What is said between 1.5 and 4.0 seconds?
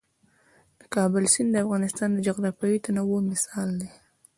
د افغانستان د جغرافیوي تنوع مثال دی.